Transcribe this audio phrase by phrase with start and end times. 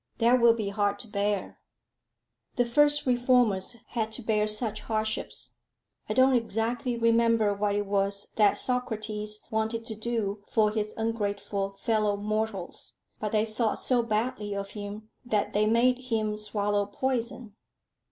[0.17, 1.59] "That will be hard to bear."
[2.55, 5.51] "The first reformers had to bear such hardships.
[6.09, 11.75] I don't exactly remember what it was that Socrates wanted to do for his ungrateful
[11.77, 17.53] fellow mortals; but they thought so badly of him, that they made him swallow poison.